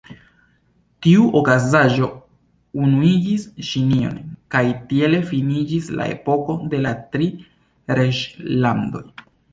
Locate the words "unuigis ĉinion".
2.85-4.17